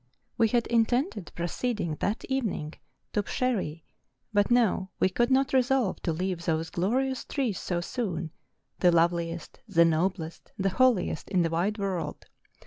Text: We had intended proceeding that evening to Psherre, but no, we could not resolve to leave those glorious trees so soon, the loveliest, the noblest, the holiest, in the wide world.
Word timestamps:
We 0.35 0.47
had 0.47 0.65
intended 0.65 1.31
proceeding 1.35 1.97
that 1.99 2.25
evening 2.25 2.73
to 3.13 3.21
Psherre, 3.21 3.83
but 4.33 4.49
no, 4.49 4.89
we 4.99 5.09
could 5.09 5.29
not 5.29 5.53
resolve 5.53 6.01
to 6.01 6.11
leave 6.11 6.43
those 6.45 6.71
glorious 6.71 7.23
trees 7.23 7.59
so 7.59 7.81
soon, 7.81 8.31
the 8.79 8.91
loveliest, 8.91 9.59
the 9.67 9.85
noblest, 9.85 10.53
the 10.57 10.69
holiest, 10.69 11.29
in 11.29 11.43
the 11.43 11.51
wide 11.51 11.77
world. 11.77 12.25